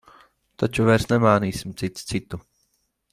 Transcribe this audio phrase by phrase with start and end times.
[0.61, 2.41] Taču vairs nemānīsim cits citu.